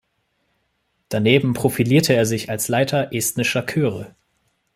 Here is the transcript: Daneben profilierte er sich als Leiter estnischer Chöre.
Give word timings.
Daneben 1.09 1.53
profilierte 1.53 2.13
er 2.15 2.25
sich 2.25 2.49
als 2.49 2.69
Leiter 2.69 3.13
estnischer 3.13 3.63
Chöre. 3.67 4.15